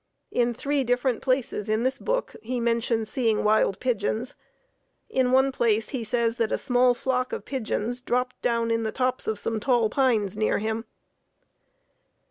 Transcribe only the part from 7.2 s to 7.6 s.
of